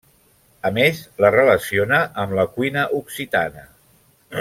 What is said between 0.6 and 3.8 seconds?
A més la relaciona amb la cuina occitana.